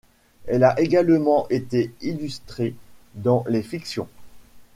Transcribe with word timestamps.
Elle 0.47 0.63
a 0.63 0.79
également 0.79 1.47
été 1.49 1.93
illustrées 2.01 2.73
dans 3.13 3.45
les 3.47 3.61
fictions. 3.61 4.07